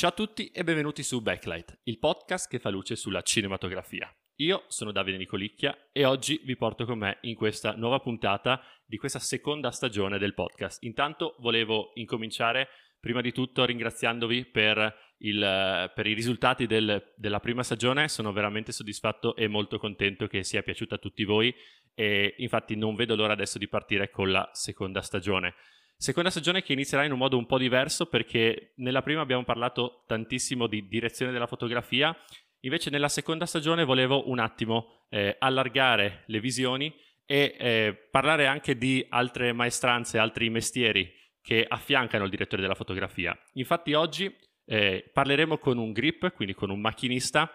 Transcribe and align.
Ciao 0.00 0.08
a 0.08 0.14
tutti 0.14 0.50
e 0.50 0.64
benvenuti 0.64 1.02
su 1.02 1.20
Backlight, 1.20 1.80
il 1.82 1.98
podcast 1.98 2.48
che 2.48 2.58
fa 2.58 2.70
luce 2.70 2.96
sulla 2.96 3.20
cinematografia. 3.20 4.10
Io 4.36 4.64
sono 4.68 4.92
Davide 4.92 5.18
Nicolicchia 5.18 5.90
e 5.92 6.06
oggi 6.06 6.40
vi 6.42 6.56
porto 6.56 6.86
con 6.86 6.96
me 6.96 7.18
in 7.20 7.34
questa 7.34 7.72
nuova 7.72 8.00
puntata 8.00 8.62
di 8.86 8.96
questa 8.96 9.18
seconda 9.18 9.70
stagione 9.70 10.16
del 10.16 10.32
podcast. 10.32 10.84
Intanto 10.84 11.36
volevo 11.40 11.90
incominciare 11.96 12.68
prima 12.98 13.20
di 13.20 13.30
tutto 13.30 13.62
ringraziandovi 13.66 14.46
per, 14.46 14.94
il, 15.18 15.92
per 15.94 16.06
i 16.06 16.14
risultati 16.14 16.64
del, 16.64 17.12
della 17.14 17.40
prima 17.40 17.62
stagione, 17.62 18.08
sono 18.08 18.32
veramente 18.32 18.72
soddisfatto 18.72 19.36
e 19.36 19.48
molto 19.48 19.76
contento 19.76 20.28
che 20.28 20.44
sia 20.44 20.62
piaciuta 20.62 20.94
a 20.94 20.98
tutti 20.98 21.24
voi 21.24 21.54
e 21.92 22.36
infatti 22.38 22.74
non 22.74 22.94
vedo 22.94 23.16
l'ora 23.16 23.34
adesso 23.34 23.58
di 23.58 23.68
partire 23.68 24.08
con 24.08 24.30
la 24.30 24.48
seconda 24.54 25.02
stagione. 25.02 25.56
Seconda 26.00 26.30
stagione 26.30 26.62
che 26.62 26.72
inizierà 26.72 27.04
in 27.04 27.12
un 27.12 27.18
modo 27.18 27.36
un 27.36 27.44
po' 27.44 27.58
diverso 27.58 28.06
perché 28.06 28.72
nella 28.76 29.02
prima 29.02 29.20
abbiamo 29.20 29.44
parlato 29.44 30.04
tantissimo 30.06 30.66
di 30.66 30.88
direzione 30.88 31.30
della 31.30 31.46
fotografia, 31.46 32.16
invece 32.60 32.88
nella 32.88 33.10
seconda 33.10 33.44
stagione 33.44 33.84
volevo 33.84 34.26
un 34.30 34.38
attimo 34.38 35.04
eh, 35.10 35.36
allargare 35.38 36.24
le 36.28 36.40
visioni 36.40 36.90
e 37.26 37.54
eh, 37.58 38.08
parlare 38.10 38.46
anche 38.46 38.78
di 38.78 39.04
altre 39.10 39.52
maestranze, 39.52 40.16
altri 40.16 40.48
mestieri 40.48 41.06
che 41.42 41.66
affiancano 41.68 42.24
il 42.24 42.30
direttore 42.30 42.62
della 42.62 42.74
fotografia. 42.74 43.38
Infatti 43.52 43.92
oggi 43.92 44.34
eh, 44.64 45.10
parleremo 45.12 45.58
con 45.58 45.76
un 45.76 45.92
grip, 45.92 46.32
quindi 46.32 46.54
con 46.54 46.70
un 46.70 46.80
macchinista 46.80 47.54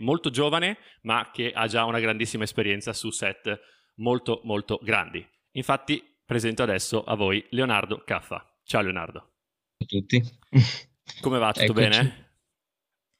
molto 0.00 0.28
giovane 0.28 0.76
ma 1.02 1.30
che 1.32 1.52
ha 1.54 1.66
già 1.66 1.84
una 1.84 2.00
grandissima 2.00 2.44
esperienza 2.44 2.92
su 2.92 3.10
set 3.10 3.58
molto 3.94 4.40
molto 4.42 4.78
grandi. 4.82 5.26
Infatti 5.52 6.14
presento 6.26 6.64
adesso 6.64 7.04
a 7.04 7.14
voi 7.14 7.42
Leonardo 7.50 8.02
Caffa. 8.04 8.44
Ciao 8.64 8.82
Leonardo. 8.82 9.20
Ciao 9.20 9.78
a 9.78 9.86
tutti. 9.86 10.22
Come 11.22 11.38
va? 11.38 11.52
Tutto 11.52 11.64
Eccoci. 11.64 11.80
bene? 11.80 12.30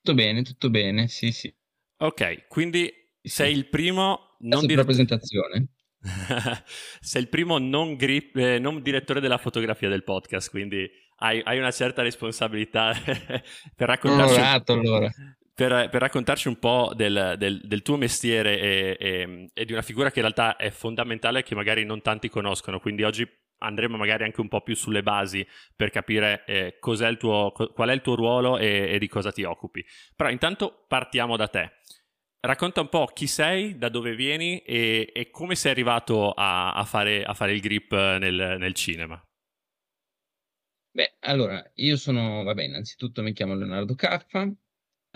Tutto 0.02 0.14
bene, 0.14 0.42
tutto 0.42 0.70
bene, 0.70 1.08
sì 1.08 1.30
sì. 1.30 1.54
Ok, 1.98 2.48
quindi 2.48 2.92
sei 3.22 3.56
il 3.56 3.68
primo... 3.68 4.36
Non 4.40 4.66
dire... 4.66 4.84
presentazione. 4.84 5.68
sei 7.00 7.22
il 7.22 7.28
primo 7.28 7.58
non, 7.58 7.94
grip, 7.94 8.36
eh, 8.36 8.58
non, 8.58 8.82
direttore 8.82 9.20
della 9.20 9.38
fotografia 9.38 9.88
del 9.88 10.04
podcast, 10.04 10.50
quindi 10.50 10.88
hai, 11.18 11.40
hai 11.44 11.58
una 11.58 11.70
certa 11.70 12.02
responsabilità 12.02 12.92
per 13.74 13.88
raccontarci... 13.88 14.34
Onorato, 14.34 14.72
allora 14.74 15.10
per, 15.56 15.88
per, 15.88 16.02
raccontarci 16.02 16.48
un 16.48 16.58
po' 16.58 16.92
del, 16.94 17.34
del, 17.38 17.62
del 17.64 17.80
tuo 17.80 17.96
mestiere 17.96 18.60
e, 18.60 18.96
e, 19.00 19.50
e, 19.54 19.64
di 19.64 19.72
una 19.72 19.80
figura 19.80 20.10
che 20.10 20.18
in 20.18 20.26
realtà 20.26 20.56
è 20.56 20.68
fondamentale 20.68 21.38
e 21.38 21.42
che 21.44 21.54
magari 21.54 21.82
non 21.82 22.02
tanti 22.02 22.28
conoscono. 22.28 22.78
Quindi 22.78 23.04
oggi 23.04 23.26
andremo 23.60 23.96
magari 23.96 24.24
anche 24.24 24.42
un 24.42 24.48
po' 24.48 24.60
più 24.60 24.74
sulle 24.76 25.02
basi 25.02 25.46
per 25.74 25.88
capire 25.88 26.44
eh, 26.44 26.78
tuo, 27.18 27.52
qual 27.52 27.88
è 27.88 27.92
il 27.94 28.02
tuo 28.02 28.14
ruolo 28.16 28.58
e, 28.58 28.92
e, 28.92 28.98
di 28.98 29.08
cosa 29.08 29.32
ti 29.32 29.44
occupi. 29.44 29.82
Però 30.14 30.28
intanto 30.28 30.84
partiamo 30.86 31.38
da 31.38 31.48
te. 31.48 31.70
Racconta 32.38 32.82
un 32.82 32.90
po' 32.90 33.06
chi 33.06 33.26
sei, 33.26 33.78
da 33.78 33.88
dove 33.88 34.14
vieni 34.14 34.58
e, 34.58 35.28
come 35.30 35.54
sei 35.54 35.72
arrivato 35.72 36.32
a, 36.32 36.74
a, 36.74 36.84
fare, 36.84 37.24
a 37.24 37.32
fare, 37.32 37.54
il 37.54 37.60
grip 37.62 37.92
nel, 37.92 38.56
nel 38.58 38.74
cinema. 38.74 39.18
Beh, 40.90 41.16
allora, 41.20 41.64
io 41.76 41.96
sono, 41.96 42.42
vabbè, 42.42 42.62
innanzitutto 42.62 43.22
mi 43.22 43.32
chiamo 43.32 43.54
Leonardo 43.54 43.94
Caffa, 43.94 44.52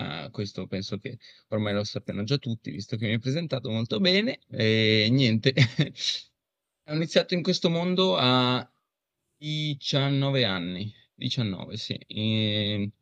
Uh, 0.00 0.30
questo 0.30 0.66
penso 0.66 0.98
che 0.98 1.18
ormai 1.48 1.74
lo 1.74 1.84
sappiano 1.84 2.24
già 2.24 2.38
tutti, 2.38 2.70
visto 2.70 2.96
che 2.96 3.06
mi 3.06 3.12
hai 3.12 3.18
presentato 3.18 3.70
molto 3.70 4.00
bene. 4.00 4.40
E 4.48 5.08
niente, 5.10 5.52
ho 6.88 6.94
iniziato 6.94 7.34
in 7.34 7.42
questo 7.42 7.68
mondo 7.68 8.16
a 8.16 8.66
19 9.36 10.44
anni, 10.44 10.92
19 11.14 11.76
sì. 11.76 11.94
E 12.06 12.92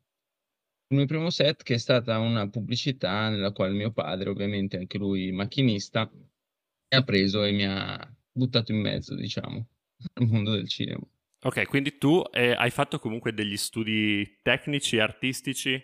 il 0.90 0.96
mio 0.96 1.06
primo 1.06 1.30
set 1.30 1.62
che 1.62 1.74
è 1.74 1.78
stata 1.78 2.18
una 2.18 2.48
pubblicità 2.48 3.28
nella 3.28 3.52
quale 3.52 3.74
mio 3.74 3.92
padre, 3.92 4.30
ovviamente 4.30 4.76
anche 4.76 4.98
lui 4.98 5.30
macchinista, 5.30 6.10
mi 6.10 6.96
ha 6.96 7.04
preso 7.04 7.44
e 7.44 7.52
mi 7.52 7.64
ha 7.64 8.16
buttato 8.32 8.72
in 8.72 8.80
mezzo, 8.80 9.14
diciamo, 9.14 9.66
al 10.14 10.26
mondo 10.26 10.52
del 10.52 10.68
cinema. 10.68 11.06
Ok, 11.40 11.66
quindi 11.66 11.96
tu 11.98 12.24
eh, 12.32 12.50
hai 12.52 12.70
fatto 12.70 12.98
comunque 12.98 13.32
degli 13.32 13.56
studi 13.56 14.38
tecnici, 14.42 14.98
artistici 14.98 15.80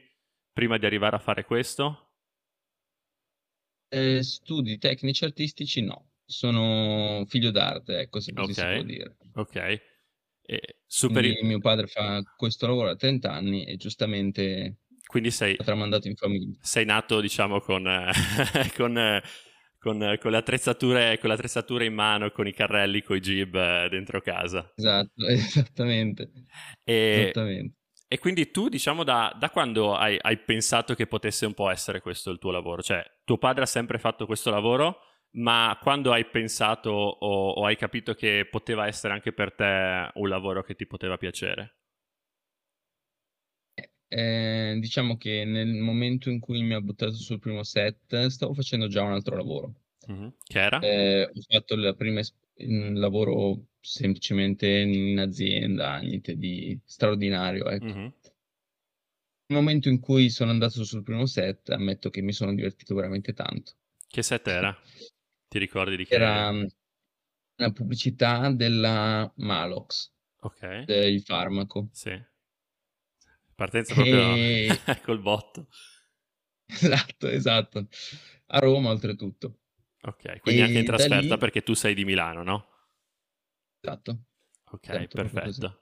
prima 0.55 0.79
di 0.79 0.87
arrivare 0.87 1.17
a 1.17 1.19
fare 1.19 1.45
questo? 1.45 2.13
Eh, 3.89 4.23
studi 4.23 4.79
tecnici 4.79 5.25
artistici 5.25 5.83
no, 5.83 6.13
sono 6.25 7.25
figlio 7.27 7.51
d'arte, 7.51 7.99
ecco 7.99 8.21
se 8.21 8.33
così 8.33 8.53
okay. 8.53 8.71
si 8.71 8.75
può 8.75 8.85
dire. 8.85 9.17
Ok. 9.35 9.83
E 10.47 10.79
superi... 10.87 11.39
mio 11.43 11.59
padre 11.59 11.87
fa 11.87 12.23
questo 12.37 12.67
lavoro 12.67 12.91
a 12.91 12.97
30 12.97 13.33
anni 13.33 13.65
e 13.65 13.77
giustamente 13.77 14.81
Quindi 15.07 15.31
sei... 15.31 15.57
tramandato 15.57 16.09
in 16.09 16.17
famiglia. 16.17 16.59
Sei 16.61 16.85
nato, 16.85 17.21
diciamo, 17.21 17.61
con, 17.61 17.83
con, 18.77 19.23
con, 19.79 20.17
con, 20.21 20.31
le 20.31 20.37
attrezzature, 20.37 21.19
con 21.19 21.29
le 21.29 21.35
attrezzature 21.35 21.85
in 21.85 21.95
mano, 21.95 22.31
con 22.31 22.47
i 22.47 22.53
carrelli, 22.53 23.03
con 23.03 23.17
i 23.17 23.21
jib 23.21 23.55
eh, 23.55 23.89
dentro 23.91 24.21
casa. 24.21 24.73
Esatto, 24.77 25.27
esattamente. 25.27 26.31
E... 26.85 27.23
esattamente. 27.23 27.77
E 28.07 28.19
quindi 28.19 28.51
tu, 28.51 28.69
diciamo, 28.69 29.03
da, 29.03 29.35
da 29.39 29.51
quando 29.51 29.95
hai, 29.95 30.17
hai, 30.21 30.39
pensato 30.39 30.95
che 30.95 31.07
potesse 31.07 31.47
un 31.47 31.55
po' 31.55 31.71
essere 31.71 32.01
questo 32.01 32.31
il 32.31 32.39
tuo 32.39 32.51
lavoro? 32.51 32.83
Cioè, 32.83 33.03
tuo 33.25 33.39
padre 33.39 33.65
ha 33.65 33.67
sempre 33.67 33.99
fatto 33.99 34.27
questo 34.27 34.51
lavoro, 34.51 34.99
ma 35.33 35.77
quando 35.81 36.13
hai 36.13 36.25
pensato 36.27 36.91
o, 36.91 37.51
o 37.51 37.65
hai 37.65 37.77
capito 37.77 38.15
che 38.15 38.47
poteva 38.51 38.87
essere 38.87 39.15
anche 39.15 39.33
per 39.33 39.55
te 39.55 40.11
un 40.15 40.29
lavoro 40.29 40.63
che 40.63 40.75
ti 40.75 40.87
poteva 40.87 41.17
piacere? 41.17 41.77
Eh, 44.07 44.77
diciamo 44.79 45.17
che 45.17 45.45
nel 45.45 45.73
momento 45.73 46.31
in 46.31 46.39
cui 46.39 46.63
mi 46.63 46.75
ha 46.75 46.81
buttato 46.81 47.15
sul 47.15 47.41
primo 47.41 47.65
set, 47.65 48.27
stavo 48.27 48.55
facendo 48.55 48.87
già 48.87 49.03
un 49.03 49.13
altro 49.13 49.35
lavoro. 49.35 49.75
Mm-hmm. 50.11 50.29
Che 50.45 50.61
era? 50.61 50.79
Eh, 50.79 51.25
ho 51.25 51.41
fatto 51.49 51.75
la 51.75 51.95
prima 51.95 52.21
un 52.57 52.95
lavoro 52.95 53.67
semplicemente 53.81 54.67
in 54.69 55.19
azienda, 55.19 55.99
niente 55.99 56.37
di 56.37 56.79
straordinario, 56.85 57.69
ecco. 57.69 57.85
Mm-hmm. 57.85 58.09
Nel 59.47 59.59
momento 59.59 59.89
in 59.89 60.01
cui 60.01 60.31
sono 60.31 60.51
andato 60.51 60.85
sul 60.85 61.03
primo 61.03 61.27
set, 61.27 61.71
ammetto 61.71 62.09
che 62.11 62.23
mi 62.23 62.33
sono 62.33 62.55
divertito 62.55 62.95
veramente 62.95 63.35
tanto. 63.35 63.75
Che 64.09 64.23
set 64.23 64.47
era? 64.49 64.77
Ti 65.49 65.59
ricordi 65.59 65.97
di 65.97 66.07
che 66.07 66.15
era? 66.15 66.49
Era 66.49 66.49
una 67.57 67.73
pubblicità 67.73 68.51
della 68.51 69.31
Malox, 69.37 70.13
ok, 70.41 70.85
del 70.85 71.21
farmaco. 71.21 71.89
Sì. 71.93 72.33
Partenza 73.55 73.95
proprio 73.95 74.35
e... 74.35 74.69
col 75.05 75.21
botto. 75.21 75.69
Esatto, 76.67 77.29
esatto. 77.29 77.89
A 78.47 78.59
Roma 78.59 78.91
oltretutto. 78.91 79.59
Ok, 80.07 80.41
quindi 80.41 80.61
e 80.61 80.65
anche 80.65 80.79
in 80.79 80.85
trasferta 80.85 81.35
lì... 81.35 81.39
perché 81.39 81.63
tu 81.63 81.73
sei 81.73 81.95
di 81.95 82.05
Milano, 82.05 82.43
no? 82.43 82.69
Esatto. 83.81 84.25
Ok, 84.73 84.89
esatto, 84.89 85.17
perfetto. 85.17 85.81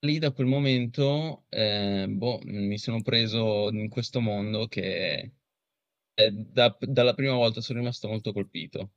Lì 0.00 0.18
da 0.18 0.32
quel 0.32 0.46
momento, 0.46 1.46
eh, 1.48 2.06
boh, 2.08 2.40
mi 2.44 2.78
sono 2.78 3.00
preso 3.02 3.70
in 3.70 3.88
questo 3.88 4.20
mondo 4.20 4.66
che 4.66 5.32
eh, 6.14 6.30
da, 6.30 6.76
dalla 6.80 7.14
prima 7.14 7.34
volta 7.34 7.60
sono 7.60 7.78
rimasto 7.78 8.08
molto 8.08 8.32
colpito. 8.32 8.92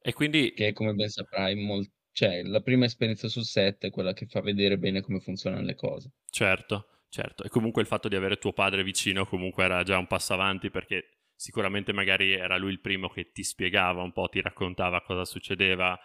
E 0.00 0.12
quindi... 0.12 0.52
Che 0.52 0.72
come 0.72 0.94
ben 0.94 1.08
saprai, 1.08 1.56
molt... 1.56 1.90
cioè, 2.12 2.42
la 2.42 2.60
prima 2.60 2.84
esperienza 2.84 3.28
sul 3.28 3.44
set 3.44 3.84
è 3.84 3.90
quella 3.90 4.12
che 4.12 4.26
fa 4.26 4.40
vedere 4.40 4.78
bene 4.78 5.02
come 5.02 5.20
funzionano 5.20 5.62
le 5.62 5.74
cose. 5.74 6.12
Certo, 6.30 7.04
certo. 7.08 7.42
E 7.42 7.48
comunque 7.48 7.82
il 7.82 7.88
fatto 7.88 8.08
di 8.08 8.16
avere 8.16 8.38
tuo 8.38 8.52
padre 8.52 8.84
vicino 8.84 9.26
comunque 9.26 9.64
era 9.64 9.82
già 9.82 9.98
un 9.98 10.06
passo 10.06 10.34
avanti 10.34 10.70
perché 10.70 11.19
sicuramente 11.40 11.92
magari 11.92 12.32
era 12.32 12.56
lui 12.58 12.70
il 12.72 12.80
primo 12.80 13.08
che 13.08 13.32
ti 13.32 13.42
spiegava 13.42 14.02
un 14.02 14.12
po', 14.12 14.28
ti 14.28 14.40
raccontava 14.42 15.00
cosa 15.02 15.24
succedeva, 15.24 15.98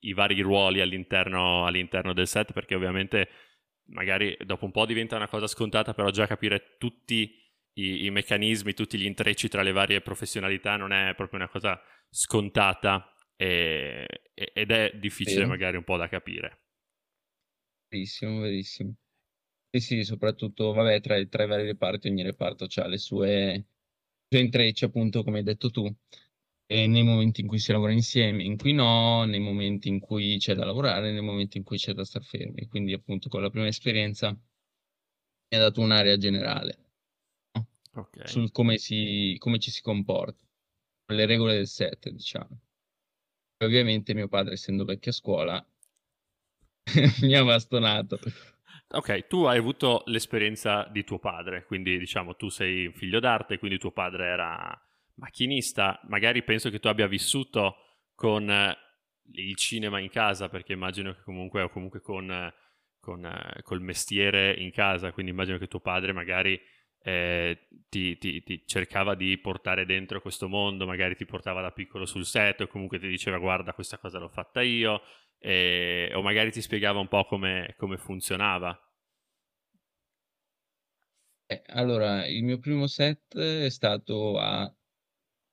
i 0.00 0.12
vari 0.12 0.40
ruoli 0.40 0.80
all'interno, 0.80 1.64
all'interno 1.66 2.12
del 2.12 2.26
set, 2.26 2.52
perché 2.52 2.74
ovviamente 2.74 3.28
magari 3.90 4.36
dopo 4.44 4.64
un 4.64 4.70
po' 4.72 4.86
diventa 4.86 5.16
una 5.16 5.28
cosa 5.28 5.46
scontata, 5.46 5.94
però 5.94 6.10
già 6.10 6.26
capire 6.26 6.76
tutti 6.78 7.34
i, 7.74 8.04
i 8.06 8.10
meccanismi, 8.10 8.74
tutti 8.74 8.98
gli 8.98 9.04
intrecci 9.04 9.48
tra 9.48 9.62
le 9.62 9.72
varie 9.72 10.00
professionalità 10.00 10.76
non 10.76 10.92
è 10.92 11.14
proprio 11.14 11.38
una 11.38 11.48
cosa 11.48 11.80
scontata 12.08 13.14
e, 13.36 14.06
ed 14.34 14.70
è 14.70 14.92
difficile 14.96 15.44
Vero. 15.44 15.46
magari 15.46 15.76
un 15.76 15.84
po' 15.84 15.96
da 15.96 16.08
capire. 16.08 16.58
Verissimo, 17.88 18.40
verissimo. 18.40 18.94
Sì, 19.70 19.80
sì, 19.80 20.04
soprattutto, 20.04 20.72
vabbè, 20.72 21.00
tra, 21.00 21.16
i- 21.16 21.28
tra 21.28 21.44
i 21.44 21.46
vari 21.48 21.64
reparti, 21.66 22.08
ogni 22.08 22.22
reparto 22.24 22.66
ha 22.76 22.86
le 22.88 22.98
sue 22.98 23.66
intrecci, 24.38 24.84
appunto, 24.84 25.22
come 25.24 25.38
hai 25.38 25.44
detto 25.44 25.70
tu. 25.70 25.92
E 26.66 26.86
nei 26.86 27.02
momenti 27.02 27.40
in 27.40 27.48
cui 27.48 27.58
si 27.58 27.72
lavora 27.72 27.92
insieme, 27.92 28.44
in 28.44 28.56
cui 28.56 28.72
no, 28.72 29.24
nei 29.24 29.40
momenti 29.40 29.88
in 29.88 29.98
cui 29.98 30.36
c'è 30.38 30.54
da 30.54 30.64
lavorare, 30.64 31.10
nei 31.12 31.20
momenti 31.22 31.58
in 31.58 31.64
cui 31.64 31.76
c'è 31.78 31.92
da 31.92 32.04
star 32.04 32.22
fermi. 32.22 32.66
Quindi, 32.68 32.92
appunto, 32.92 33.28
con 33.28 33.42
la 33.42 33.50
prima 33.50 33.66
esperienza 33.66 34.30
mi 34.30 35.56
ha 35.56 35.58
dato 35.58 35.80
un'area 35.80 36.16
generale 36.16 36.78
no? 37.54 37.68
Ok. 37.94 38.28
sul 38.28 38.50
come, 38.52 38.78
si, 38.78 39.36
come 39.38 39.58
ci 39.58 39.70
si 39.70 39.82
comporta, 39.82 40.44
le 41.06 41.26
regole 41.26 41.54
del 41.54 41.66
set, 41.66 42.08
diciamo. 42.10 42.60
E 43.58 43.64
ovviamente 43.64 44.14
mio 44.14 44.28
padre, 44.28 44.54
essendo 44.54 44.84
vecchio 44.84 45.10
a 45.10 45.14
scuola, 45.14 45.66
mi 47.22 47.34
ha 47.34 47.44
bastonato. 47.44 48.18
Ok, 48.92 49.28
tu 49.28 49.44
hai 49.44 49.56
avuto 49.56 50.02
l'esperienza 50.06 50.88
di 50.90 51.04
tuo 51.04 51.20
padre, 51.20 51.64
quindi 51.64 51.96
diciamo 51.96 52.34
tu 52.34 52.48
sei 52.48 52.86
un 52.86 52.92
figlio 52.92 53.20
d'arte, 53.20 53.56
quindi 53.58 53.78
tuo 53.78 53.92
padre 53.92 54.26
era 54.26 54.76
macchinista, 55.14 56.00
magari 56.08 56.42
penso 56.42 56.70
che 56.70 56.80
tu 56.80 56.88
abbia 56.88 57.06
vissuto 57.06 57.76
con 58.16 58.50
eh, 58.50 58.76
il 59.34 59.54
cinema 59.54 60.00
in 60.00 60.08
casa, 60.08 60.48
perché 60.48 60.72
immagino 60.72 61.14
che 61.14 61.22
comunque, 61.22 61.62
o 61.62 61.68
comunque 61.68 62.00
con, 62.00 62.32
eh, 62.32 62.52
con, 62.98 63.24
eh, 63.24 63.62
col 63.62 63.80
mestiere 63.80 64.54
in 64.54 64.72
casa, 64.72 65.12
quindi 65.12 65.30
immagino 65.30 65.58
che 65.58 65.68
tuo 65.68 65.78
padre 65.80 66.12
magari 66.12 66.60
eh, 67.02 67.68
ti, 67.88 68.18
ti, 68.18 68.42
ti 68.42 68.64
cercava 68.66 69.14
di 69.14 69.38
portare 69.38 69.86
dentro 69.86 70.20
questo 70.20 70.48
mondo, 70.48 70.84
magari 70.84 71.14
ti 71.14 71.26
portava 71.26 71.60
da 71.60 71.70
piccolo 71.70 72.06
sul 72.06 72.26
set 72.26 72.62
o 72.62 72.66
comunque 72.66 72.98
ti 72.98 73.06
diceva 73.06 73.38
guarda 73.38 73.72
questa 73.72 73.98
cosa 73.98 74.18
l'ho 74.18 74.28
fatta 74.28 74.62
io, 74.62 75.00
e, 75.40 76.12
o 76.14 76.22
magari 76.22 76.52
ti 76.52 76.60
spiegava 76.62 77.00
un 77.00 77.08
po' 77.08 77.24
come, 77.24 77.74
come 77.76 77.96
funzionava. 77.98 78.78
Eh, 81.46 81.62
allora, 81.66 82.26
il 82.26 82.44
mio 82.44 82.58
primo 82.60 82.86
set 82.86 83.36
è 83.36 83.68
stato 83.70 84.38
a 84.38 84.72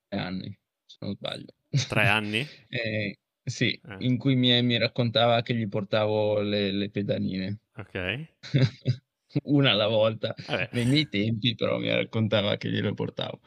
tre 0.08 0.20
anni, 0.20 0.60
se 0.86 0.98
non 1.02 1.16
sbaglio. 1.16 1.54
Tre 1.94 2.08
anni? 2.08 2.44
eh, 2.70 3.20
sì, 3.44 3.82
Eh. 3.84 4.04
in 4.04 4.18
cui 4.18 4.36
mi, 4.36 4.62
mi 4.64 4.78
raccontava 4.78 5.42
che 5.42 5.56
gli 5.56 5.68
portavo 5.68 6.42
le, 6.42 6.72
le 6.72 6.90
pedanine. 6.92 7.62
Ok. 7.78 7.96
Una 9.44 9.72
alla 9.72 9.88
volta, 9.88 10.36
Vabbè. 10.48 10.70
nei 10.72 10.86
miei 10.86 11.08
tempi, 11.10 11.56
però 11.56 11.80
mi 11.80 11.90
raccontava 11.92 12.58
che 12.58 12.70
glielo 12.72 12.94
portavo. 12.94 13.42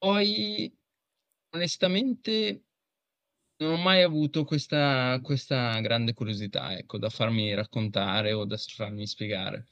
Poi, 0.00 0.72
onestamente, 1.54 2.64
non 3.58 3.72
ho 3.72 3.76
mai 3.76 4.02
avuto 4.02 4.44
questa, 4.44 5.18
questa 5.22 5.78
grande 5.80 6.14
curiosità, 6.14 6.76
ecco, 6.76 6.98
da 6.98 7.08
farmi 7.08 7.54
raccontare 7.54 8.32
o 8.32 8.44
da 8.44 8.56
farmi 8.56 9.06
spiegare. 9.06 9.66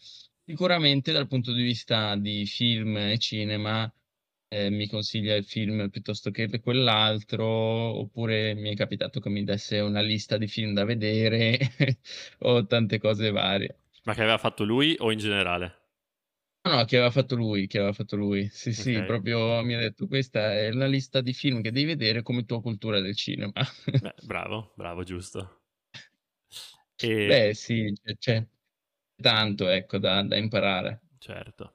Sicuramente 0.44 1.12
dal 1.12 1.26
punto 1.28 1.52
di 1.52 1.62
vista 1.62 2.16
di 2.16 2.46
film 2.46 2.96
e 2.96 3.18
cinema, 3.18 3.92
eh, 4.48 4.70
mi 4.70 4.88
consiglia 4.88 5.34
il 5.34 5.44
film 5.44 5.88
piuttosto 5.90 6.30
che 6.30 6.48
quell'altro, 6.60 7.46
oppure 7.46 8.54
mi 8.54 8.70
è 8.72 8.76
capitato 8.76 9.20
che 9.20 9.28
mi 9.28 9.44
desse 9.44 9.80
una 9.80 10.00
lista 10.00 10.36
di 10.36 10.46
film 10.48 10.72
da 10.72 10.84
vedere 10.84 11.58
o 12.40 12.66
tante 12.66 12.98
cose 12.98 13.30
varie. 13.30 13.78
Ma 14.04 14.14
che 14.14 14.22
aveva 14.22 14.38
fatto 14.38 14.64
lui 14.64 14.94
o 14.98 15.10
in 15.10 15.18
generale? 15.18 15.85
No, 16.66 16.84
che 16.84 16.96
aveva 16.96 17.10
fatto 17.12 17.36
lui, 17.36 17.66
che 17.68 17.78
aveva 17.78 17.92
fatto 17.92 18.16
lui. 18.16 18.48
Sì, 18.50 18.72
sì, 18.72 19.02
Ok. 19.02 19.04
proprio 19.04 19.62
mi 19.62 19.74
ha 19.74 19.78
detto, 19.78 20.06
questa 20.08 20.52
è 20.54 20.70
la 20.72 20.86
lista 20.86 21.20
di 21.20 21.32
film 21.32 21.62
che 21.62 21.70
devi 21.70 21.86
vedere 21.86 22.22
come 22.22 22.44
tua 22.44 22.60
cultura 22.60 23.00
del 23.00 23.14
cinema. 23.14 23.52
Beh, 23.98 24.14
bravo, 24.22 24.72
bravo, 24.76 25.02
giusto. 25.04 25.60
E, 27.00 27.12
Beh, 27.26 27.52
sì, 27.54 27.92
c'è, 28.02 28.16
c'è 28.16 28.46
tanto, 29.16 29.68
ecco, 29.68 29.98
da, 29.98 30.22
da 30.22 30.36
imparare. 30.36 31.02
certo. 31.18 31.74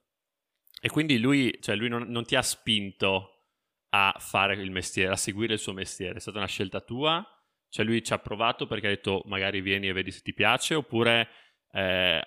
E 0.82 0.90
quindi 0.90 1.20
lui, 1.20 1.58
cioè 1.62 1.76
lui 1.76 1.90
non, 1.90 2.04
non 2.10 2.26
ti 2.26 2.36
ha 2.36 2.42
spinto 2.42 3.46
a 3.90 4.16
fare 4.20 4.56
il 4.56 4.72
mestiere, 4.72 5.14
a 5.14 5.18
seguire 5.18 5.54
il 5.54 5.60
suo 5.60 5.74
mestiere, 5.74 6.18
è 6.18 6.22
stata 6.22 6.38
una 6.40 6.48
scelta 6.48 6.82
tua? 6.82 7.26
Cioè 7.70 7.86
lui 7.86 8.04
ci 8.04 8.14
ha 8.14 8.20
provato 8.20 8.68
perché 8.68 8.88
ha 8.88 8.90
detto 8.92 9.24
magari 9.28 9.62
vieni 9.62 9.88
e 9.90 9.94
vedi 9.94 10.12
se 10.12 10.22
ti 10.22 10.34
piace, 10.34 10.76
oppure 10.76 11.30
eh, 11.72 12.22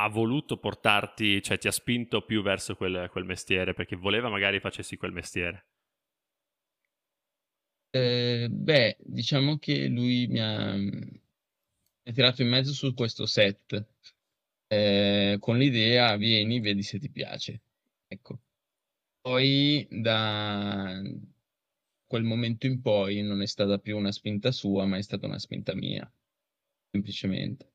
ha 0.00 0.08
voluto 0.08 0.58
portarti, 0.58 1.42
cioè 1.42 1.58
ti 1.58 1.66
ha 1.66 1.72
spinto 1.72 2.22
più 2.22 2.40
verso 2.40 2.76
quel, 2.76 3.08
quel 3.10 3.24
mestiere 3.24 3.74
perché 3.74 3.96
voleva 3.96 4.28
magari 4.28 4.60
facessi 4.60 4.96
quel 4.96 5.12
mestiere? 5.12 5.66
Eh, 7.90 8.48
beh, 8.50 8.96
diciamo 9.00 9.58
che 9.58 9.88
lui 9.88 10.26
mi 10.28 10.40
ha, 10.40 10.74
mi 10.76 11.20
ha 12.04 12.12
tirato 12.12 12.42
in 12.42 12.48
mezzo 12.48 12.72
su 12.72 12.94
questo 12.94 13.26
set, 13.26 13.86
eh, 14.68 15.36
con 15.40 15.58
l'idea, 15.58 16.16
vieni, 16.16 16.60
vedi 16.60 16.82
se 16.82 16.98
ti 16.98 17.10
piace. 17.10 17.62
Ecco. 18.06 18.40
Poi 19.20 19.86
da 19.90 21.02
quel 22.06 22.24
momento 22.24 22.66
in 22.66 22.80
poi 22.80 23.22
non 23.22 23.42
è 23.42 23.46
stata 23.46 23.78
più 23.78 23.96
una 23.96 24.12
spinta 24.12 24.52
sua, 24.52 24.86
ma 24.86 24.96
è 24.98 25.02
stata 25.02 25.26
una 25.26 25.38
spinta 25.38 25.74
mia, 25.74 26.10
semplicemente. 26.90 27.72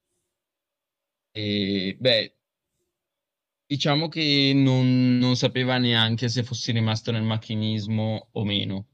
E 1.36 1.98
beh, 2.00 2.36
diciamo 3.66 4.08
che 4.08 4.52
non, 4.54 5.18
non 5.18 5.36
sapeva 5.36 5.78
neanche 5.80 6.30
se 6.30 6.44
fossi 6.44 6.72
rimasto 6.72 7.12
nel 7.12 7.24
macchinismo 7.24 8.30
o 8.34 8.44
meno. 8.46 8.88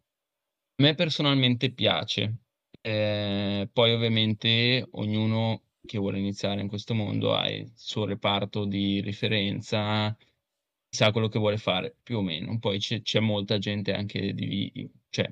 A 0.80 0.84
me 0.84 0.96
personalmente 0.96 1.72
piace, 1.72 2.38
eh, 2.80 3.70
poi 3.74 3.92
ovviamente 3.92 4.88
ognuno 4.92 5.64
che 5.86 5.98
vuole 5.98 6.20
iniziare 6.20 6.62
in 6.62 6.70
questo 6.70 6.94
mondo 6.94 7.36
ha 7.36 7.50
il 7.50 7.70
suo 7.76 8.06
reparto 8.06 8.64
di 8.64 9.02
riferenza, 9.02 10.16
sa 10.90 11.12
quello 11.12 11.28
che 11.28 11.40
vuole 11.40 11.58
fare, 11.58 11.98
più 12.02 12.20
o 12.20 12.22
meno. 12.22 12.58
Poi 12.58 12.80
c'è, 12.80 13.02
c'è 13.02 13.20
molta 13.20 13.58
gente 13.58 13.92
anche 13.92 14.34
di, 14.34 14.90
cioè, 15.10 15.30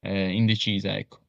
eh, 0.00 0.30
indecisa, 0.32 0.98
ecco. 0.98 1.20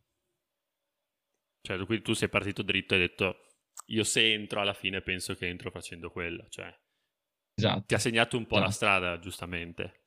Cioè, 1.61 2.01
tu 2.01 2.13
sei 2.13 2.27
partito 2.27 2.63
dritto 2.63 2.95
e 2.95 2.97
hai 2.97 3.07
detto, 3.07 3.50
io 3.87 4.03
se 4.03 4.33
entro 4.33 4.61
alla 4.61 4.73
fine 4.73 5.01
penso 5.01 5.35
che 5.35 5.47
entro 5.47 5.71
facendo 5.71 6.09
quello, 6.11 6.47
cioè 6.49 6.73
Esatto. 7.57 7.85
ti 7.85 7.93
ha 7.93 7.99
segnato 7.99 8.37
un 8.37 8.47
po' 8.47 8.57
la 8.57 8.69
Esatto. 8.69 8.71
strada, 8.71 9.19
giustamente. 9.19 10.05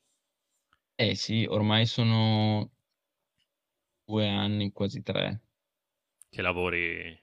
Eh 0.96 1.14
sì, 1.14 1.44
ormai 1.48 1.86
sono 1.86 2.70
due 4.06 4.26
anni, 4.28 4.72
quasi 4.72 5.02
tre, 5.02 5.42
che 6.30 6.42
lavori 6.42 7.18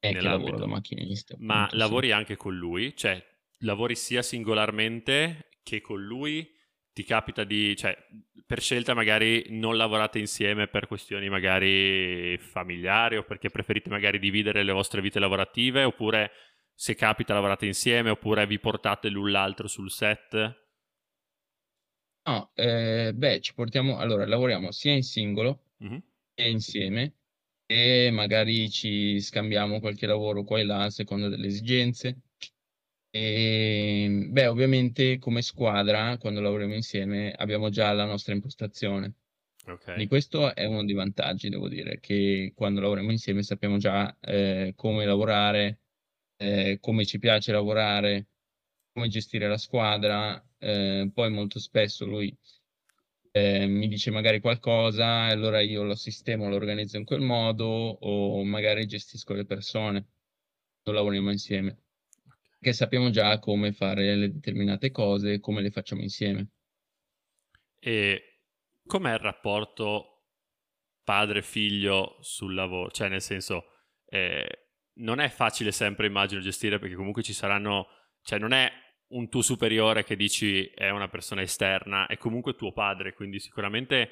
eh, 0.00 0.16
che 0.16 0.20
lavoro 0.28 0.58
da 0.58 0.66
macchinista. 0.66 1.34
Ma 1.38 1.62
appunto, 1.64 1.76
sì. 1.78 1.78
lavori 1.78 2.10
anche 2.12 2.36
con 2.36 2.54
lui? 2.56 2.96
Cioè, 2.96 3.22
lavori 3.58 3.96
sia 3.96 4.22
singolarmente 4.22 5.50
che 5.62 5.80
con 5.80 6.02
lui? 6.02 6.51
Ti 6.94 7.04
capita 7.04 7.44
di, 7.44 7.74
cioè, 7.74 7.96
per 8.46 8.60
scelta 8.60 8.92
magari 8.92 9.46
non 9.48 9.78
lavorate 9.78 10.18
insieme 10.18 10.66
per 10.68 10.86
questioni 10.86 11.30
magari 11.30 12.36
familiari 12.36 13.16
o 13.16 13.22
perché 13.22 13.48
preferite 13.48 13.88
magari 13.88 14.18
dividere 14.18 14.62
le 14.62 14.72
vostre 14.72 15.00
vite 15.00 15.18
lavorative 15.18 15.84
oppure 15.84 16.30
se 16.74 16.94
capita 16.94 17.32
lavorate 17.32 17.64
insieme 17.64 18.10
oppure 18.10 18.46
vi 18.46 18.58
portate 18.58 19.08
l'un 19.08 19.30
l'altro 19.30 19.68
sul 19.68 19.90
set? 19.90 20.60
No, 22.26 22.52
eh, 22.54 23.12
beh, 23.14 23.40
ci 23.40 23.52
portiamo, 23.54 23.98
allora, 23.98 24.24
lavoriamo 24.26 24.70
sia 24.70 24.92
in 24.92 25.02
singolo 25.02 25.64
Mhm. 25.80 26.02
che 26.34 26.44
insieme 26.48 27.16
e 27.66 28.10
magari 28.12 28.70
ci 28.70 29.20
scambiamo 29.20 29.80
qualche 29.80 30.06
lavoro 30.06 30.44
qua 30.44 30.60
e 30.60 30.64
là 30.64 30.84
a 30.84 30.90
seconda 30.90 31.28
delle 31.28 31.48
esigenze. 31.48 32.20
E, 33.14 34.26
beh, 34.30 34.46
ovviamente 34.46 35.18
come 35.18 35.42
squadra, 35.42 36.16
quando 36.16 36.40
lavoriamo 36.40 36.74
insieme, 36.74 37.30
abbiamo 37.32 37.68
già 37.68 37.92
la 37.92 38.06
nostra 38.06 38.32
impostazione. 38.32 39.16
Ok. 39.66 39.84
Quindi 39.84 40.06
questo 40.06 40.54
è 40.54 40.64
uno 40.64 40.82
dei 40.84 40.94
vantaggi, 40.94 41.50
devo 41.50 41.68
dire, 41.68 42.00
che 42.00 42.52
quando 42.54 42.80
lavoriamo 42.80 43.10
insieme 43.10 43.42
sappiamo 43.42 43.76
già 43.76 44.16
eh, 44.20 44.72
come 44.74 45.04
lavorare, 45.04 45.80
eh, 46.38 46.78
come 46.80 47.04
ci 47.04 47.18
piace 47.18 47.52
lavorare, 47.52 48.28
come 48.92 49.08
gestire 49.08 49.46
la 49.46 49.58
squadra. 49.58 50.42
eh, 50.58 51.10
poi 51.12 51.30
molto 51.30 51.58
spesso 51.58 52.06
lui 52.06 52.34
eh, 53.32 53.66
mi 53.66 53.88
dice 53.88 54.10
magari 54.10 54.40
qualcosa, 54.40 55.28
e 55.28 55.32
allora 55.32 55.60
io 55.60 55.82
lo 55.82 55.94
sistemo, 55.94 56.48
lo 56.48 56.56
organizzo 56.56 56.96
in 56.98 57.04
quel 57.04 57.20
modo, 57.20 57.66
o 57.66 58.44
magari 58.44 58.86
gestisco 58.86 59.34
le 59.34 59.44
persone 59.44 60.08
quando 60.82 61.00
lavoriamo 61.00 61.30
insieme, 61.30 61.81
che 62.62 62.72
sappiamo 62.72 63.10
già 63.10 63.40
come 63.40 63.72
fare 63.72 64.14
le 64.14 64.30
determinate 64.30 64.92
cose, 64.92 65.40
come 65.40 65.60
le 65.62 65.72
facciamo 65.72 66.00
insieme. 66.00 66.50
E 67.80 68.44
com'è 68.86 69.12
il 69.12 69.18
rapporto 69.18 70.28
padre-figlio 71.02 72.18
sul 72.20 72.54
lavoro? 72.54 72.92
Cioè, 72.92 73.08
nel 73.08 73.20
senso, 73.20 73.64
eh, 74.06 74.68
non 75.00 75.18
è 75.18 75.28
facile 75.28 75.72
sempre, 75.72 76.06
immagino, 76.06 76.40
gestire 76.40 76.78
perché 76.78 76.94
comunque 76.94 77.24
ci 77.24 77.32
saranno, 77.32 77.88
cioè 78.22 78.38
non 78.38 78.52
è 78.52 78.70
un 79.08 79.28
tuo 79.28 79.42
superiore 79.42 80.04
che 80.04 80.14
dici 80.14 80.64
è 80.66 80.88
una 80.90 81.08
persona 81.08 81.42
esterna, 81.42 82.06
è 82.06 82.16
comunque 82.16 82.54
tuo 82.54 82.72
padre, 82.72 83.12
quindi 83.12 83.40
sicuramente 83.40 84.10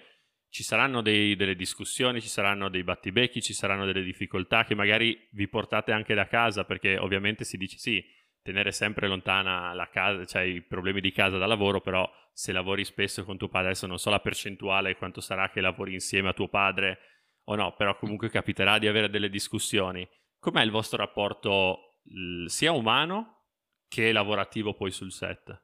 ci 0.49 0.65
saranno 0.65 1.03
dei- 1.03 1.37
delle 1.37 1.55
discussioni, 1.55 2.21
ci 2.21 2.29
saranno 2.29 2.69
dei 2.69 2.83
battibecchi, 2.83 3.41
ci 3.41 3.53
saranno 3.53 3.87
delle 3.87 4.03
difficoltà 4.03 4.65
che 4.65 4.75
magari 4.75 5.29
vi 5.31 5.49
portate 5.49 5.93
anche 5.93 6.15
da 6.15 6.27
casa, 6.27 6.65
perché 6.65 6.99
ovviamente 6.99 7.45
si 7.45 7.57
dice 7.57 7.79
sì, 7.79 8.05
tenere 8.43 8.73
sempre 8.73 9.07
lontana 9.07 9.73
la 9.75 9.89
casa, 9.89 10.25
cioè 10.25 10.43
i 10.43 10.63
problemi 10.63 11.01
di 11.01 11.13
casa 11.13 11.39
da 11.39 11.47
lavoro, 11.47 11.81
però 11.81 12.09
se 12.33 12.53
lavori 12.53 12.85
spesso 12.85 13.25
con 13.25 13.37
tuo 13.37 13.49
padre, 13.49 13.69
adesso 13.69 13.87
non 13.87 13.99
so 13.99 14.11
la 14.11 14.21
percentuale 14.21 14.97
quanto 14.97 15.21
sarà 15.21 15.51
che 15.51 15.61
lavori 15.61 15.93
insieme 15.93 16.31
a 16.31 16.33
tuo 16.33 16.49
padre 16.49 16.99
o 17.45 17.55
no, 17.55 17.75
però 17.75 17.97
comunque 17.97 18.31
capiterà 18.31 18.79
di 18.79 18.87
avere 18.87 19.11
delle 19.11 19.29
discussioni. 19.29 20.09
Com'è 20.39 20.63
il 20.63 20.71
vostro 20.71 20.99
rapporto 20.99 22.01
sia 22.47 22.73
umano 22.73 23.47
che 23.89 24.13
lavorativo 24.13 24.75
poi 24.75 24.91
sul 24.91 25.13
set? 25.13 25.63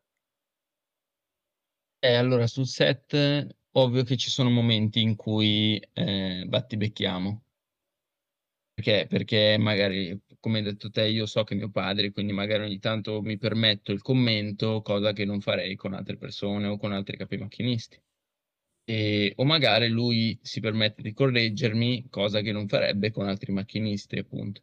Eh, 1.99 2.15
allora 2.15 2.47
sul 2.47 2.67
set 2.67 3.57
ovvio 3.73 4.03
che 4.05 4.17
ci 4.17 4.31
sono 4.31 4.51
momenti 4.51 5.01
in 5.01 5.17
cui 5.17 5.79
eh, 5.93 6.45
battibecchiamo. 6.47 7.46
Perché? 8.77 9.07
Perché 9.09 9.57
magari, 9.59 10.21
come 10.39 10.59
hai 10.59 10.65
detto 10.65 10.91
te, 10.91 11.07
io 11.09 11.25
so 11.25 11.45
che 11.45 11.55
mio 11.55 11.71
padre, 11.71 12.11
quindi 12.13 12.33
magari 12.35 12.65
ogni 12.65 12.79
tanto 12.79 13.23
mi 13.23 13.39
permetto 13.39 13.91
il 13.91 14.03
commento, 14.03 14.83
cosa 14.83 15.13
che 15.15 15.25
non 15.25 15.41
farei 15.41 15.77
con 15.77 15.95
altre 15.95 16.19
persone 16.19 16.67
o 16.67 16.77
con 16.77 16.93
altri 16.93 17.17
capimacchinisti. 17.17 17.99
E, 18.85 19.33
o 19.37 19.45
magari 19.45 19.89
lui 19.89 20.39
si 20.43 20.61
permette 20.61 21.03
di 21.03 21.13
correggermi, 21.15 22.09
cosa 22.11 22.41
che 22.43 22.53
non 22.53 22.69
farebbe 22.69 23.11
con 23.11 23.29
altri 23.29 23.53
macchinisti, 23.53 24.19
appunto. 24.19 24.63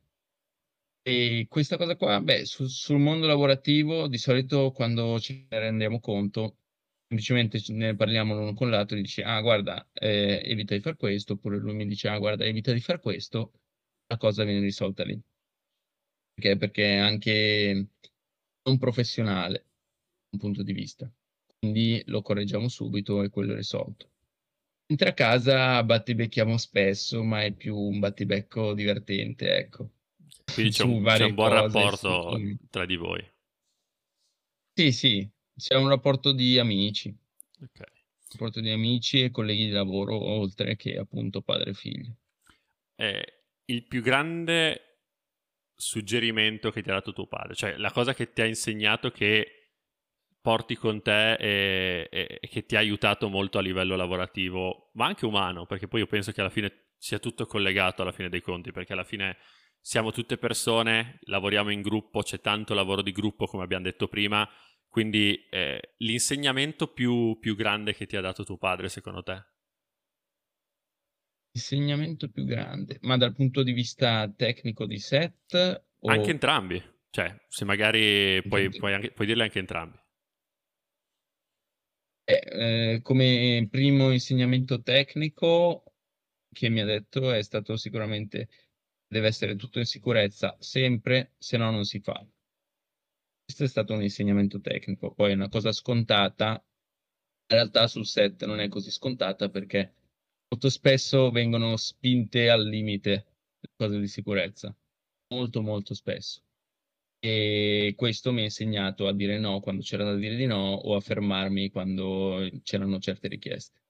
E 1.05 1.47
questa 1.49 1.75
cosa 1.77 1.95
qua, 1.97 2.21
beh, 2.21 2.45
su, 2.45 2.65
sul 2.67 2.97
mondo 2.99 3.27
lavorativo, 3.27 4.07
di 4.07 4.17
solito 4.17 4.71
quando 4.71 5.19
ci 5.19 5.45
rendiamo 5.49 5.99
conto, 5.99 6.59
semplicemente 7.07 7.59
ne 7.69 7.95
parliamo 7.95 8.33
l'uno 8.35 8.53
con 8.53 8.69
l'altro, 8.69 8.95
dice, 8.97 9.21
ah, 9.23 9.41
guarda, 9.41 9.85
eh, 9.93 10.41
evita 10.45 10.73
di 10.75 10.81
fare 10.81 10.95
questo, 10.95 11.33
oppure 11.33 11.57
lui 11.57 11.73
mi 11.73 11.85
dice, 11.87 12.07
ah, 12.07 12.17
guarda, 12.17 12.45
evita 12.45 12.71
di 12.71 12.79
fare 12.79 12.99
questo, 13.01 13.51
la 14.07 14.17
cosa 14.17 14.43
viene 14.43 14.59
risolta 14.59 15.03
lì. 15.03 15.19
Perché? 16.33 16.57
Perché 16.57 16.95
è 16.95 16.97
anche 16.97 17.87
non 18.63 18.77
professionale, 18.77 19.67
un 20.31 20.39
punto 20.39 20.63
di 20.63 20.73
vista. 20.73 21.11
Quindi 21.59 22.01
lo 22.07 22.21
correggiamo 22.21 22.67
subito 22.67 23.23
e 23.23 23.29
quello 23.29 23.53
è 23.53 23.55
risolto. 23.55 24.09
Mentre 24.87 25.09
a 25.09 25.13
casa 25.13 25.83
battibecchiamo 25.83 26.57
spesso, 26.57 27.23
ma 27.23 27.43
è 27.43 27.53
più 27.53 27.77
un 27.77 27.99
battibecco 27.99 28.73
divertente, 28.73 29.55
ecco. 29.55 29.91
Quindi 30.53 30.71
c'è 30.71 30.83
un, 30.83 31.03
c'è 31.03 31.23
un 31.23 31.35
buon 31.35 31.49
cose, 31.49 31.61
rapporto 31.61 32.37
sì. 32.37 32.57
tra 32.69 32.85
di 32.85 32.95
voi. 32.95 33.25
Sì, 34.73 34.91
sì, 34.91 35.29
c'è 35.55 35.75
un 35.75 35.87
rapporto 35.87 36.33
di 36.33 36.59
amici. 36.59 37.15
Ok. 37.61 37.79
Un 37.79 38.29
rapporto 38.29 38.59
di 38.59 38.71
amici 38.71 39.23
e 39.23 39.31
colleghi 39.31 39.65
di 39.65 39.71
lavoro, 39.71 40.19
oltre 40.19 40.75
che 40.75 40.97
appunto 40.97 41.41
padre 41.41 41.69
e 41.69 41.73
figlio. 41.73 42.17
Eh, 42.95 43.42
il 43.65 43.85
più 43.85 44.01
grande 44.01 44.99
suggerimento 45.75 46.71
che 46.71 46.81
ti 46.81 46.89
ha 46.89 46.93
dato 46.93 47.13
tuo 47.13 47.27
padre, 47.27 47.55
cioè 47.55 47.77
la 47.77 47.91
cosa 47.91 48.13
che 48.13 48.31
ti 48.31 48.41
ha 48.41 48.45
insegnato 48.45 49.11
che 49.11 49.63
porti 50.41 50.75
con 50.75 51.01
te 51.01 51.35
e, 51.35 52.09
e, 52.11 52.39
e, 52.41 52.47
che 52.49 52.65
ti 52.65 52.75
ha 52.75 52.79
aiutato 52.79 53.29
molto 53.29 53.57
a 53.57 53.61
livello 53.61 53.95
lavorativo, 53.95 54.91
ma 54.95 55.05
anche 55.05 55.25
umano, 55.25 55.65
perché 55.65 55.87
poi 55.87 56.01
io 56.01 56.07
penso 56.07 56.33
che 56.33 56.41
alla 56.41 56.49
fine 56.49 56.89
sia 56.97 57.17
tutto 57.17 57.45
collegato 57.45 58.01
alla 58.01 58.11
fine 58.11 58.29
dei 58.29 58.41
conti, 58.41 58.71
perché 58.71 58.91
alla 58.91 59.05
fine 59.05 59.37
siamo 59.79 60.11
tutte 60.11 60.37
persone, 60.37 61.19
lavoriamo 61.23 61.69
in 61.69 61.81
gruppo, 61.81 62.21
c'è 62.21 62.41
tanto 62.41 62.73
lavoro 62.73 63.01
di 63.01 63.11
gruppo 63.11 63.45
come 63.45 63.63
abbiamo 63.63 63.83
detto 63.83 64.07
prima, 64.07 64.47
quindi 64.87 65.47
eh, 65.49 65.95
l'insegnamento 65.97 66.87
più, 66.87 67.37
più 67.39 67.55
grande 67.55 67.93
che 67.93 68.05
ti 68.05 68.15
ha 68.15 68.21
dato 68.21 68.43
tuo 68.43 68.57
padre 68.57 68.89
secondo 68.89 69.23
te? 69.23 69.52
Insegnamento 71.55 72.29
più 72.29 72.45
grande, 72.45 72.97
ma 73.01 73.15
dal 73.15 73.33
punto 73.33 73.61
di 73.61 73.73
vista 73.73 74.31
tecnico 74.35 74.87
di 74.87 74.97
set? 74.97 75.85
O... 75.99 76.09
Anche 76.09 76.31
entrambi, 76.31 76.81
cioè 77.11 77.35
se 77.47 77.63
magari 77.63 78.41
puoi, 78.47 78.69
puoi, 78.69 78.93
anche, 78.93 79.11
puoi 79.11 79.27
dirle 79.27 79.43
anche 79.43 79.59
entrambi. 79.59 80.01
Eh, 82.25 82.41
eh, 82.93 83.01
come 83.03 83.67
primo 83.69 84.11
insegnamento 84.11 84.81
tecnico 84.81 85.83
che 86.51 86.69
mi 86.69 86.79
ha 86.79 86.85
detto 86.85 87.31
è 87.31 87.43
stato 87.43 87.75
sicuramente 87.75 88.47
deve 89.07 89.27
essere 89.27 89.55
tutto 89.55 89.77
in 89.77 89.85
sicurezza 89.85 90.55
sempre, 90.59 91.33
se 91.37 91.57
no 91.57 91.69
non 91.69 91.83
si 91.83 91.99
fa. 91.99 92.25
Questo 93.45 93.65
è 93.65 93.67
stato 93.67 93.93
un 93.93 94.01
insegnamento 94.01 94.59
tecnico, 94.59 95.13
poi 95.13 95.31
è 95.31 95.35
una 95.35 95.49
cosa 95.49 95.71
scontata, 95.71 96.63
in 97.47 97.55
realtà 97.55 97.87
sul 97.87 98.07
set 98.07 98.43
non 98.45 98.59
è 98.59 98.69
così 98.69 98.89
scontata 98.89 99.49
perché 99.49 99.93
molto 100.53 100.69
spesso 100.69 101.31
vengono 101.31 101.75
spinte 101.77 102.47
al 102.49 102.67
limite 102.67 103.25
le 103.59 103.69
cose 103.75 103.99
di 103.99 104.07
sicurezza, 104.07 104.75
molto 105.29 105.63
molto 105.63 105.95
spesso. 105.95 106.43
E 107.19 107.93
questo 107.97 108.31
mi 108.31 108.41
ha 108.41 108.43
insegnato 108.43 109.07
a 109.07 109.13
dire 109.13 109.39
no 109.39 109.61
quando 109.61 109.81
c'era 109.81 110.03
da 110.03 110.15
dire 110.15 110.35
di 110.35 110.45
no 110.45 110.73
o 110.73 110.95
a 110.95 110.99
fermarmi 110.99 111.71
quando 111.71 112.47
c'erano 112.61 112.99
certe 112.99 113.29
richieste. 113.29 113.81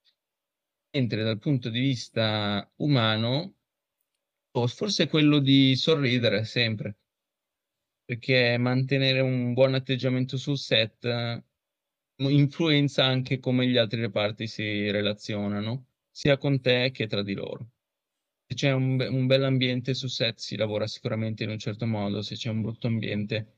Mentre 0.95 1.23
dal 1.23 1.39
punto 1.39 1.69
di 1.69 1.79
vista 1.81 2.71
umano, 2.77 3.55
forse 4.67 5.07
quello 5.09 5.39
di 5.39 5.75
sorridere 5.75 6.45
sempre, 6.45 6.97
perché 8.05 8.55
mantenere 8.57 9.19
un 9.19 9.53
buon 9.53 9.73
atteggiamento 9.73 10.37
sul 10.37 10.57
set 10.57 11.43
influenza 12.19 13.03
anche 13.03 13.39
come 13.39 13.67
gli 13.67 13.75
altri 13.75 13.99
reparti 13.99 14.47
si 14.47 14.89
relazionano 14.91 15.87
sia 16.13 16.37
con 16.37 16.61
te 16.61 16.91
che 16.93 17.07
tra 17.07 17.23
di 17.23 17.33
loro. 17.33 17.71
Se 18.45 18.53
c'è 18.53 18.71
un, 18.71 18.97
be- 18.97 19.07
un 19.07 19.25
bel 19.25 19.43
ambiente 19.43 19.95
su 19.95 20.07
set 20.07 20.37
si 20.37 20.55
lavora 20.55 20.85
sicuramente 20.85 21.43
in 21.43 21.49
un 21.49 21.57
certo 21.57 21.87
modo, 21.87 22.21
se 22.21 22.35
c'è 22.35 22.49
un 22.49 22.61
brutto 22.61 22.85
ambiente 22.85 23.55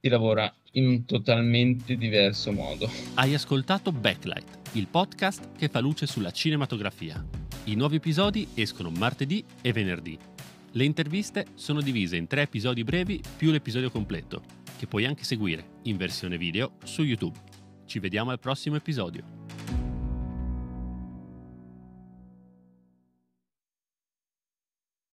si 0.00 0.08
lavora 0.08 0.52
in 0.72 0.88
un 0.88 1.04
totalmente 1.04 1.96
diverso 1.96 2.50
modo. 2.50 2.90
Hai 3.14 3.32
ascoltato 3.34 3.92
Backlight, 3.92 4.74
il 4.76 4.88
podcast 4.88 5.52
che 5.56 5.68
fa 5.68 5.78
luce 5.78 6.06
sulla 6.06 6.32
cinematografia. 6.32 7.24
I 7.64 7.76
nuovi 7.76 7.96
episodi 7.96 8.48
escono 8.54 8.90
martedì 8.90 9.44
e 9.60 9.72
venerdì. 9.72 10.18
Le 10.72 10.84
interviste 10.84 11.46
sono 11.54 11.80
divise 11.80 12.16
in 12.16 12.26
tre 12.26 12.42
episodi 12.42 12.82
brevi 12.82 13.22
più 13.36 13.52
l'episodio 13.52 13.90
completo, 13.90 14.42
che 14.76 14.88
puoi 14.88 15.04
anche 15.04 15.22
seguire 15.22 15.78
in 15.82 15.96
versione 15.96 16.36
video 16.38 16.72
su 16.82 17.04
YouTube. 17.04 17.38
Ci 17.86 18.00
vediamo 18.00 18.32
al 18.32 18.40
prossimo 18.40 18.74
episodio. 18.74 19.41